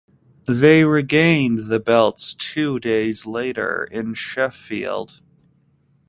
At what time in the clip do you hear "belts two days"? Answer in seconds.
1.79-3.27